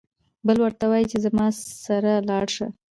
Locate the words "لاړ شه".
2.29-2.67